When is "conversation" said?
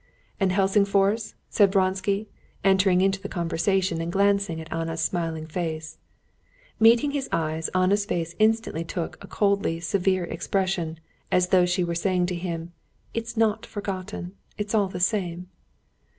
3.29-4.01